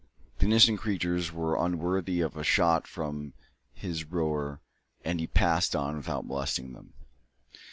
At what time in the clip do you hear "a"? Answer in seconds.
2.35-2.43